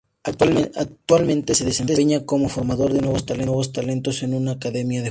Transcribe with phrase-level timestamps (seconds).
[0.23, 3.23] Actualmente se desempeña como formador de nuevos
[3.71, 4.99] talentos en una Academia de Fútbol.